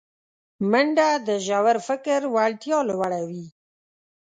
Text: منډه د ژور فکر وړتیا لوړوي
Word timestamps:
منډه 0.71 1.07
د 1.27 1.29
ژور 1.47 1.75
فکر 1.87 2.19
وړتیا 2.33 2.79
لوړوي 2.89 3.45